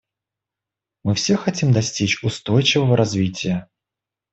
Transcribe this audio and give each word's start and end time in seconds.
Мы 1.03 1.13
все 1.13 1.35
хотим 1.37 1.71
достичь 1.73 2.23
устойчивого 2.23 2.97
развития. 2.97 3.69